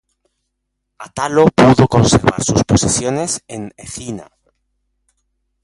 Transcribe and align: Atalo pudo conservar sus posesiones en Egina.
Atalo 1.05 1.45
pudo 1.55 1.87
conservar 1.87 2.43
sus 2.43 2.63
posesiones 2.63 3.43
en 3.47 3.71
Egina. 3.77 4.31